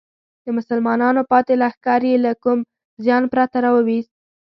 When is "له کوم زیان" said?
2.25-3.23